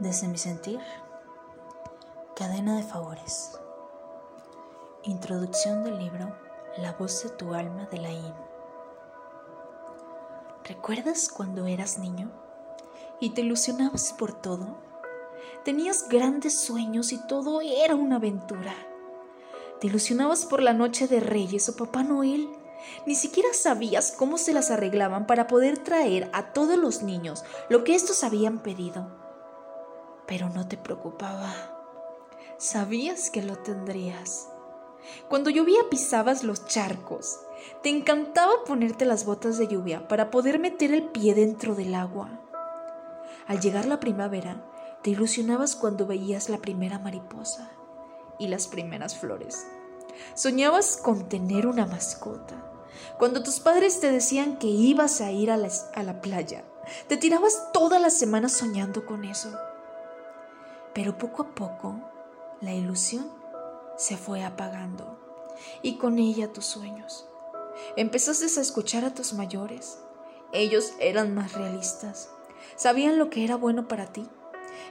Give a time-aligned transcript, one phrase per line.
[0.00, 0.80] Desde mi sentir,
[2.34, 3.52] cadena de favores.
[5.04, 6.36] Introducción del libro
[6.78, 8.08] La voz de tu alma de la.
[10.64, 12.32] ¿Recuerdas cuando eras niño
[13.20, 14.78] y te ilusionabas por todo?
[15.64, 18.74] Tenías grandes sueños y todo era una aventura.
[19.80, 22.50] Te ilusionabas por la noche de Reyes o Papá Noel.
[23.06, 27.84] Ni siquiera sabías cómo se las arreglaban para poder traer a todos los niños lo
[27.84, 29.23] que estos habían pedido
[30.26, 31.52] pero no te preocupaba.
[32.58, 34.48] Sabías que lo tendrías.
[35.28, 37.40] Cuando llovía pisabas los charcos.
[37.82, 42.40] Te encantaba ponerte las botas de lluvia para poder meter el pie dentro del agua.
[43.46, 44.64] Al llegar la primavera,
[45.02, 47.70] te ilusionabas cuando veías la primera mariposa
[48.38, 49.66] y las primeras flores.
[50.34, 52.54] Soñabas con tener una mascota.
[53.18, 56.64] Cuando tus padres te decían que ibas a ir a la, playa,
[57.08, 59.50] te tirabas toda la semana soñando con eso.
[60.94, 61.96] Pero poco a poco
[62.60, 63.30] la ilusión
[63.96, 65.18] se fue apagando
[65.82, 67.26] y con ella tus sueños.
[67.96, 69.98] Empezaste a escuchar a tus mayores.
[70.52, 72.30] Ellos eran más realistas.
[72.76, 74.28] Sabían lo que era bueno para ti.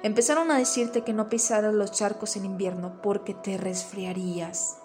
[0.03, 4.77] Empezaron a decirte que no pisaras los charcos en invierno porque te resfriarías.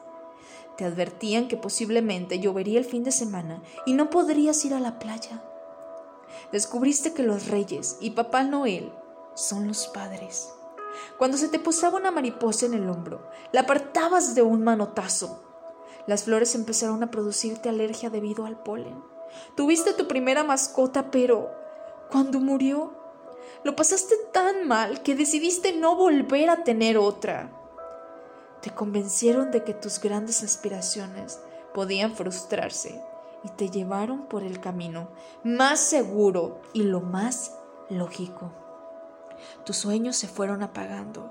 [0.77, 5.01] Te advertían que posiblemente llovería el fin de semana y no podrías ir a la
[5.01, 5.43] playa.
[6.53, 8.93] Descubriste que los reyes y Papá Noel
[9.35, 10.53] son los padres.
[11.19, 15.43] Cuando se te posaba una mariposa en el hombro, la apartabas de un manotazo.
[16.07, 19.03] Las flores empezaron a producirte alergia debido al polen.
[19.57, 21.51] Tuviste tu primera mascota, pero
[22.11, 22.93] cuando murió,
[23.65, 27.51] lo pasaste tan mal que decidiste no volver a tener otra.
[28.63, 31.41] Te convencieron de que tus grandes aspiraciones
[31.75, 33.03] podían frustrarse
[33.45, 35.09] y te llevaron por el camino
[35.45, 37.55] más seguro y lo más
[37.89, 38.53] lógico.
[39.65, 41.29] Tus sueños se fueron apagando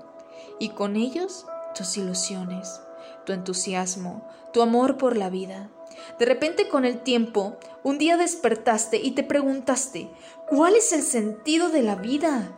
[0.58, 2.80] y con ellos tus ilusiones,
[3.24, 5.70] tu entusiasmo, tu amor por la vida.
[6.18, 10.10] De repente con el tiempo, un día despertaste y te preguntaste,
[10.48, 12.56] ¿cuál es el sentido de la vida?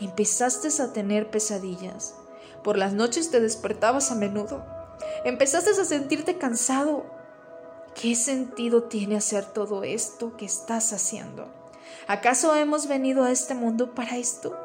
[0.00, 2.14] Empezaste a tener pesadillas.
[2.62, 4.64] Por las noches te despertabas a menudo.
[5.24, 7.04] Empezaste a sentirte cansado.
[7.94, 11.61] ¿Qué sentido tiene hacer todo esto que estás haciendo?
[12.06, 14.56] ¿Acaso hemos venido a este mundo para esto?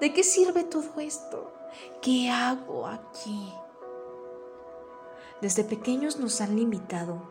[0.00, 1.52] ¿De qué sirve todo esto?
[2.00, 3.52] ¿Qué hago aquí?
[5.40, 7.22] Desde pequeños nos han limitado,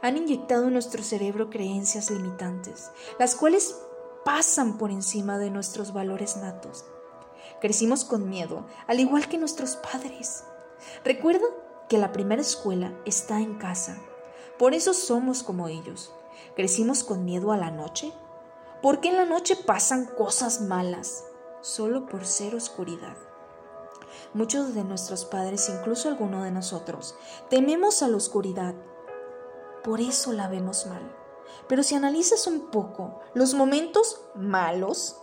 [0.00, 3.76] han inyectado en nuestro cerebro creencias limitantes, las cuales
[4.24, 6.84] pasan por encima de nuestros valores natos.
[7.60, 10.44] Crecimos con miedo, al igual que nuestros padres.
[11.04, 11.46] Recuerda
[11.88, 14.00] que la primera escuela está en casa.
[14.58, 16.12] Por eso somos como ellos.
[16.54, 18.12] Crecimos con miedo a la noche,
[18.82, 21.24] porque en la noche pasan cosas malas,
[21.60, 23.16] solo por ser oscuridad.
[24.34, 27.14] Muchos de nuestros padres, incluso algunos de nosotros,
[27.50, 28.74] tememos a la oscuridad.
[29.82, 31.14] Por eso la vemos mal.
[31.66, 35.16] Pero si analizas un poco, los momentos malos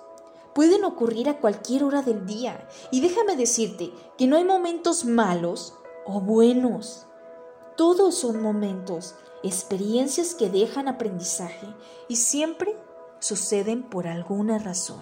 [0.53, 2.67] pueden ocurrir a cualquier hora del día.
[2.91, 5.73] Y déjame decirte que no hay momentos malos
[6.05, 7.05] o buenos.
[7.75, 11.67] Todos son momentos, experiencias que dejan aprendizaje
[12.07, 12.75] y siempre
[13.25, 15.01] suceden por alguna razón.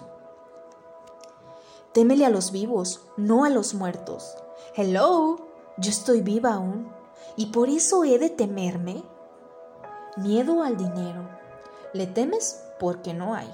[1.92, 4.34] Témele a los vivos, no a los muertos.
[4.74, 5.36] Hello,
[5.76, 6.90] yo estoy viva aún,
[7.36, 9.04] y por eso he de temerme.
[10.16, 11.28] Miedo al dinero.
[11.92, 13.52] Le temes porque no hay.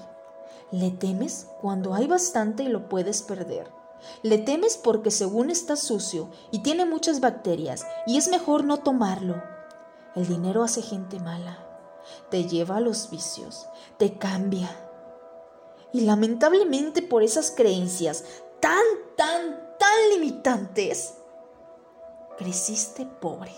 [0.71, 3.69] Le temes cuando hay bastante y lo puedes perder.
[4.23, 9.35] Le temes porque según está sucio y tiene muchas bacterias y es mejor no tomarlo.
[10.15, 11.70] El dinero hace gente mala
[12.29, 13.67] te lleva a los vicios,
[13.97, 14.69] te cambia.
[15.93, 18.23] Y lamentablemente por esas creencias
[18.59, 18.83] tan,
[19.17, 21.15] tan, tan limitantes,
[22.37, 23.53] creciste pobre.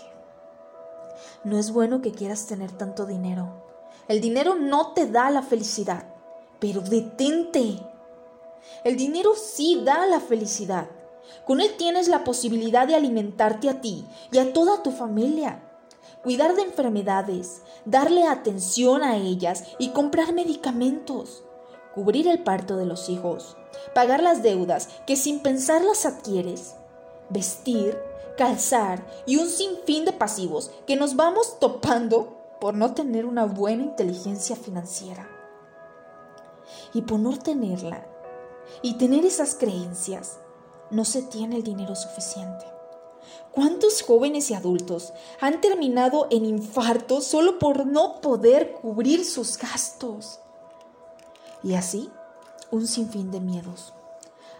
[1.44, 3.62] No es bueno que quieras tener tanto dinero.
[4.08, 6.06] El dinero no te da la felicidad,
[6.58, 7.78] pero detente.
[8.82, 10.88] El dinero sí da la felicidad.
[11.46, 15.62] Con él tienes la posibilidad de alimentarte a ti y a toda tu familia
[16.22, 21.44] cuidar de enfermedades, darle atención a ellas y comprar medicamentos,
[21.94, 23.56] cubrir el parto de los hijos,
[23.94, 26.74] pagar las deudas que sin pensarlas adquieres,
[27.30, 27.98] vestir,
[28.36, 33.82] calzar y un sinfín de pasivos que nos vamos topando por no tener una buena
[33.82, 35.28] inteligencia financiera.
[36.92, 38.06] Y por no tenerla
[38.82, 40.38] y tener esas creencias,
[40.90, 42.73] no se tiene el dinero suficiente.
[43.52, 50.40] ¿Cuántos jóvenes y adultos han terminado en infarto solo por no poder cubrir sus gastos?
[51.62, 52.10] Y así,
[52.70, 53.92] un sinfín de miedos.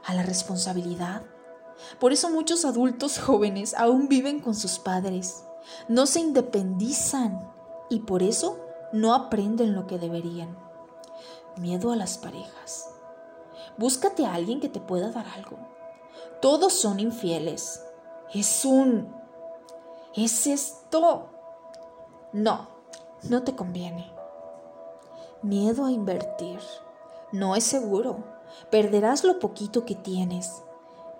[0.06, 1.22] a la responsabilidad.
[1.98, 5.44] Por eso muchos adultos jóvenes aún viven con sus padres,
[5.88, 7.50] no se independizan
[7.88, 8.58] y por eso
[8.92, 10.56] no aprenden lo que deberían.
[11.56, 12.88] Miedo a las parejas.
[13.76, 15.56] Búscate a alguien que te pueda dar algo.
[16.40, 17.82] Todos son infieles.
[18.34, 19.14] Es un...
[20.16, 21.30] ¿Es esto?
[22.32, 22.68] No,
[23.28, 24.12] no te conviene.
[25.42, 26.58] Miedo a invertir.
[27.30, 28.24] No es seguro.
[28.70, 30.62] Perderás lo poquito que tienes.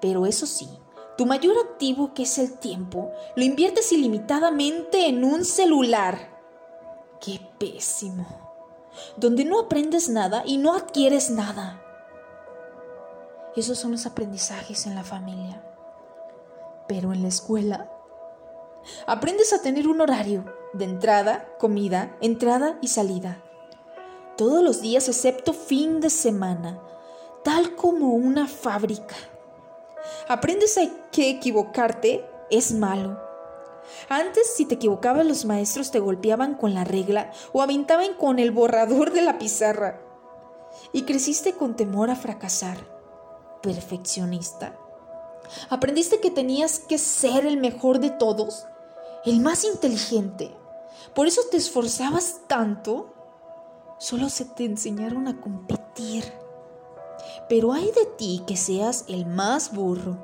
[0.00, 0.68] Pero eso sí,
[1.16, 6.18] tu mayor activo, que es el tiempo, lo inviertes ilimitadamente en un celular.
[7.20, 8.26] ¡Qué pésimo!
[9.16, 11.80] Donde no aprendes nada y no adquieres nada.
[13.54, 15.62] Esos son los aprendizajes en la familia.
[16.86, 17.90] Pero en la escuela,
[19.06, 23.42] aprendes a tener un horario de entrada, comida, entrada y salida.
[24.36, 26.80] Todos los días excepto fin de semana,
[27.44, 29.14] tal como una fábrica.
[30.28, 33.18] Aprendes a que equivocarte es malo.
[34.08, 38.50] Antes, si te equivocabas, los maestros te golpeaban con la regla o aventaban con el
[38.50, 40.00] borrador de la pizarra.
[40.92, 42.78] Y creciste con temor a fracasar
[43.62, 44.78] perfeccionista.
[45.70, 48.66] Aprendiste que tenías que ser el mejor de todos,
[49.24, 50.54] el más inteligente.
[51.14, 53.12] Por eso te esforzabas tanto.
[53.98, 56.32] Solo se te enseñaron a competir.
[57.48, 60.18] Pero hay de ti que seas el más burro.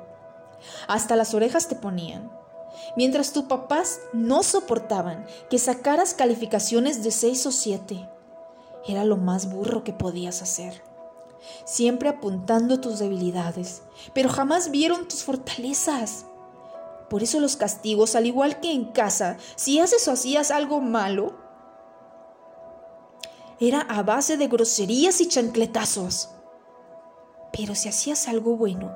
[0.87, 2.31] Hasta las orejas te ponían.
[2.95, 8.09] Mientras tus papás no soportaban que sacaras calificaciones de 6 o 7.
[8.87, 10.90] Era lo más burro que podías hacer
[11.65, 13.83] siempre apuntando tus debilidades,
[14.13, 16.25] pero jamás vieron tus fortalezas.
[17.09, 21.35] Por eso los castigos, al igual que en casa, si haces o hacías algo malo,
[23.59, 26.29] era a base de groserías y chancletazos.
[27.53, 28.91] Pero si hacías algo bueno,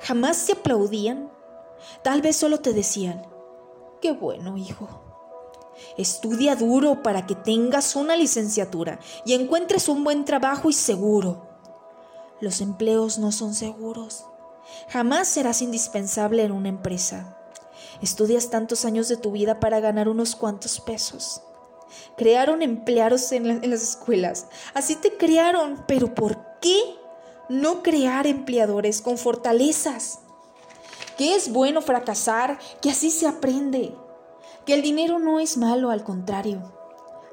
[0.00, 1.30] jamás te aplaudían.
[2.02, 3.22] Tal vez solo te decían,
[4.00, 4.88] qué bueno, hijo.
[5.96, 11.47] Estudia duro para que tengas una licenciatura y encuentres un buen trabajo y seguro.
[12.40, 14.24] Los empleos no son seguros.
[14.88, 17.36] Jamás serás indispensable en una empresa.
[18.00, 21.42] Estudias tantos años de tu vida para ganar unos cuantos pesos.
[22.16, 24.46] Crearon empleados en, las escuelas.
[24.74, 25.84] Así te crearon.
[25.88, 26.78] Pero ¿por qué
[27.48, 30.20] no crear empleadores con fortalezas?
[31.16, 33.96] Que es bueno fracasar, que así se aprende.
[34.64, 36.72] Que el dinero no es malo, al contrario.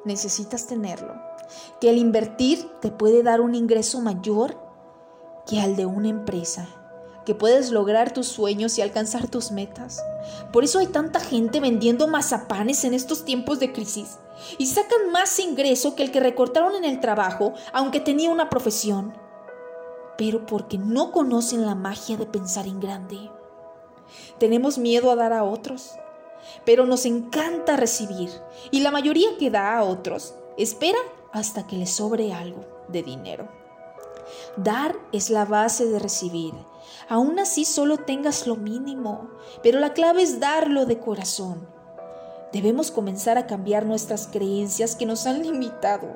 [0.03, 1.13] Necesitas tenerlo.
[1.79, 4.64] Que el invertir te puede dar un ingreso mayor
[5.47, 6.67] que al de una empresa,
[7.25, 10.01] que puedes lograr tus sueños y alcanzar tus metas.
[10.53, 14.19] Por eso hay tanta gente vendiendo mazapanes en estos tiempos de crisis
[14.57, 19.13] y sacan más ingreso que el que recortaron en el trabajo, aunque tenía una profesión.
[20.17, 23.31] Pero porque no conocen la magia de pensar en grande.
[24.37, 25.91] Tenemos miedo a dar a otros,
[26.63, 28.29] pero nos encanta recibir
[28.71, 30.99] y la mayoría que da a otros espera
[31.33, 33.64] hasta que le sobre algo de dinero.
[34.57, 36.53] Dar es la base de recibir.
[37.09, 39.29] Aún así solo tengas lo mínimo,
[39.61, 41.67] pero la clave es darlo de corazón.
[42.51, 46.15] Debemos comenzar a cambiar nuestras creencias que nos han limitado.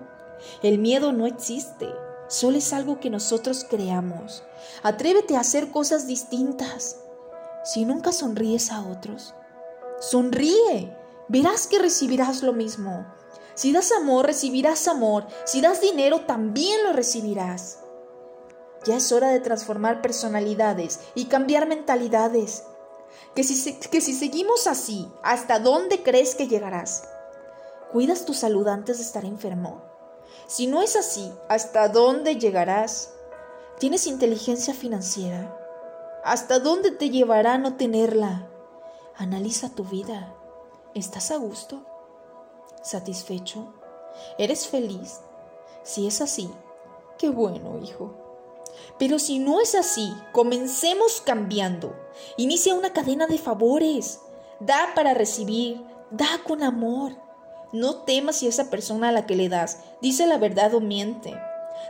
[0.64, 1.90] El miedo no existe,
[2.28, 4.44] solo es algo que nosotros creamos.
[4.84, 6.98] Atrévete a hacer cosas distintas.
[7.64, 9.36] Si nunca sonríes a otros,
[10.00, 10.96] sonríe.
[11.28, 13.06] Verás que recibirás lo mismo.
[13.54, 15.28] Si das amor, recibirás amor.
[15.46, 17.80] Si das dinero, también lo recibirás.
[18.86, 22.64] Ya es hora de transformar personalidades y cambiar mentalidades.
[23.36, 27.04] Que si, que si seguimos así, ¿hasta dónde crees que llegarás?
[27.92, 29.82] ¿Cuidas tu salud antes de estar enfermo?
[30.48, 33.14] Si no es así, ¿hasta dónde llegarás?
[33.80, 35.56] ¿Tienes inteligencia financiera?
[36.24, 38.48] ¿Hasta dónde te llevará no tenerla?
[39.16, 40.36] Analiza tu vida.
[40.94, 41.86] ¿Estás a gusto?
[42.82, 43.74] ¿Satisfecho?
[44.38, 45.20] ¿Eres feliz?
[45.84, 46.52] Si es así,
[47.18, 48.29] qué bueno, hijo.
[48.98, 51.96] Pero si no es así, comencemos cambiando.
[52.38, 54.20] Inicia una cadena de favores.
[54.60, 55.82] Da para recibir,
[56.12, 57.14] da con amor.
[57.72, 61.40] No temas si esa persona a la que le das dice la verdad o miente.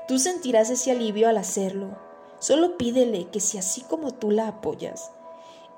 [0.07, 1.97] Tú sentirás ese alivio al hacerlo.
[2.39, 5.11] Solo pídele que si así como tú la apoyas,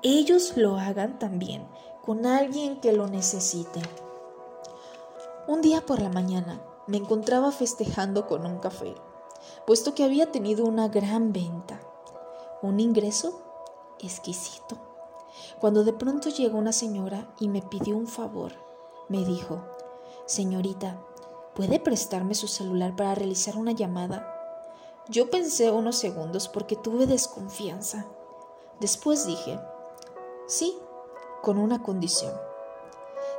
[0.02, 1.66] ellos lo hagan también
[2.04, 3.80] con alguien que lo necesite.
[5.46, 8.94] Un día por la mañana me encontraba festejando con un café
[9.66, 11.80] puesto que había tenido una gran venta,
[12.62, 13.42] un ingreso
[14.00, 14.76] exquisito.
[15.60, 18.52] Cuando de pronto llegó una señora y me pidió un favor,
[19.08, 19.62] me dijo,
[20.26, 21.02] Señorita,
[21.54, 24.28] ¿puede prestarme su celular para realizar una llamada?
[25.08, 28.06] Yo pensé unos segundos porque tuve desconfianza.
[28.80, 29.58] Después dije,
[30.46, 30.78] sí,
[31.42, 32.32] con una condición.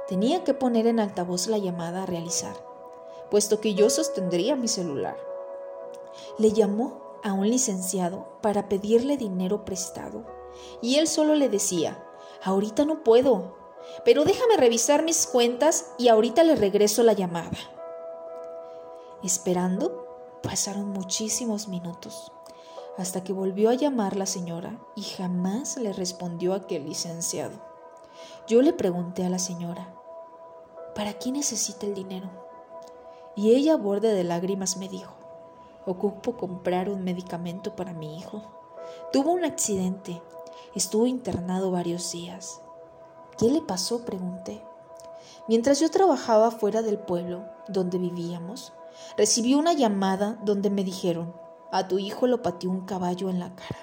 [0.07, 2.55] Tenía que poner en altavoz la llamada a realizar,
[3.31, 5.17] puesto que yo sostendría mi celular.
[6.37, 10.25] Le llamó a un licenciado para pedirle dinero prestado
[10.81, 12.03] y él solo le decía,
[12.43, 13.55] ahorita no puedo,
[14.05, 17.51] pero déjame revisar mis cuentas y ahorita le regreso la llamada.
[19.23, 22.31] Esperando, pasaron muchísimos minutos,
[22.97, 27.53] hasta que volvió a llamar la señora y jamás le respondió aquel licenciado.
[28.47, 29.95] Yo le pregunté a la señora,
[30.93, 32.29] ¿para qué necesita el dinero?
[33.35, 35.13] Y ella, borde de lágrimas, me dijo,
[35.85, 38.41] ocupo comprar un medicamento para mi hijo.
[39.11, 40.21] Tuvo un accidente,
[40.75, 42.61] estuvo internado varios días.
[43.37, 44.05] ¿Qué le pasó?
[44.05, 44.63] pregunté.
[45.47, 48.73] Mientras yo trabajaba fuera del pueblo donde vivíamos,
[49.17, 51.33] recibí una llamada donde me dijeron,
[51.71, 53.79] a tu hijo lo pateó un caballo en la cara.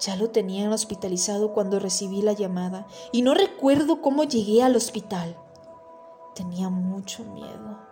[0.00, 5.36] Ya lo tenían hospitalizado cuando recibí la llamada y no recuerdo cómo llegué al hospital.
[6.34, 7.87] Tenía mucho miedo.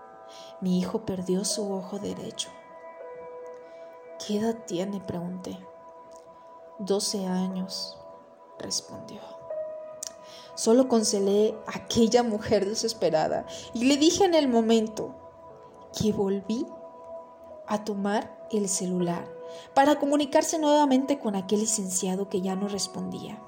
[0.61, 2.49] Mi hijo perdió su ojo derecho.
[4.25, 5.01] ¿Qué edad tiene?
[5.01, 5.59] pregunté.
[6.79, 7.99] Doce años,
[8.59, 9.21] respondió.
[10.55, 15.15] Solo consolé a aquella mujer desesperada y le dije en el momento
[15.99, 16.67] que volví
[17.67, 19.29] a tomar el celular
[19.75, 23.43] para comunicarse nuevamente con aquel licenciado que ya no respondía.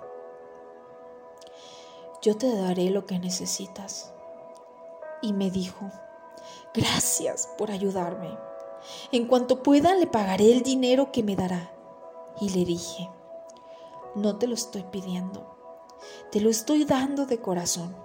[2.21, 4.13] Yo te daré lo que necesitas.
[5.23, 5.91] Y me dijo,
[6.75, 8.37] gracias por ayudarme.
[9.13, 11.73] En cuanto pueda le pagaré el dinero que me dará.
[12.41, 13.11] Y le dije,
[14.15, 15.57] no te lo estoy pidiendo,
[16.31, 17.97] te lo estoy dando de corazón.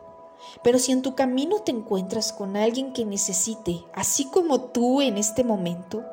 [0.64, 5.18] Pero si en tu camino te encuentras con alguien que necesite, así como tú en
[5.18, 6.04] este momento,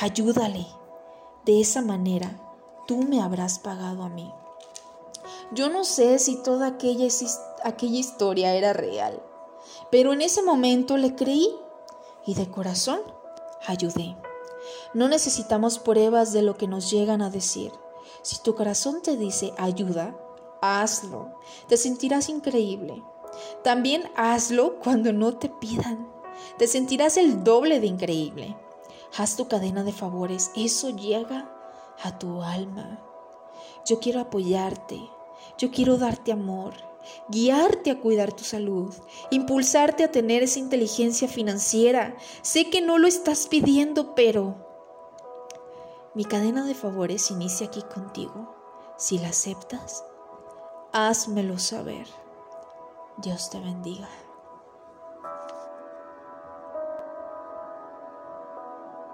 [0.00, 0.66] ayúdale.
[1.44, 2.38] De esa manera,
[2.86, 4.32] tú me habrás pagado a mí.
[5.52, 7.06] Yo no sé si toda aquella,
[7.64, 9.22] aquella historia era real,
[9.90, 11.48] pero en ese momento le creí
[12.26, 13.00] y de corazón
[13.66, 14.16] ayudé.
[14.94, 17.72] No necesitamos pruebas de lo que nos llegan a decir.
[18.22, 20.16] Si tu corazón te dice ayuda,
[20.60, 21.34] hazlo.
[21.68, 23.02] Te sentirás increíble.
[23.64, 26.10] También hazlo cuando no te pidan.
[26.58, 28.56] Te sentirás el doble de increíble.
[29.16, 30.50] Haz tu cadena de favores.
[30.54, 31.50] Eso llega
[32.02, 33.00] a tu alma.
[33.86, 35.00] Yo quiero apoyarte.
[35.58, 36.89] Yo quiero darte amor
[37.28, 38.94] guiarte a cuidar tu salud,
[39.30, 42.16] impulsarte a tener esa inteligencia financiera.
[42.42, 44.56] Sé que no lo estás pidiendo, pero
[46.14, 48.54] mi cadena de favores inicia aquí contigo.
[48.96, 50.04] Si la aceptas,
[50.92, 52.06] házmelo saber.
[53.18, 54.08] Dios te bendiga.